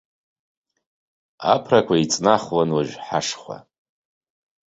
[1.53, 3.57] Аԥрақәа еиҵнахуан уажә ҳашхәа.